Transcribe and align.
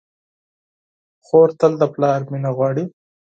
خور 1.25 1.49
تل 1.59 1.73
د 1.81 1.83
پلار 1.93 2.19
مینه 2.31 2.51
غواړي. 2.57 2.83